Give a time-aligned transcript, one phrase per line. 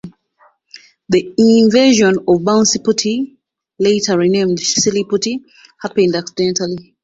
[1.09, 3.37] The invention of Bouncy Putty,
[3.77, 5.45] later renamed Silly Putty,
[5.79, 6.95] happened accidentally.